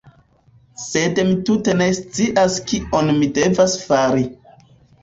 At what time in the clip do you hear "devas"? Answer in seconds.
3.39-3.79